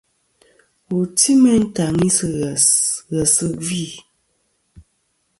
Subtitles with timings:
[0.87, 2.65] Wù ti meyn tàŋi sɨ̂ ghès,
[3.13, 3.81] ghèsɨ yvɨ.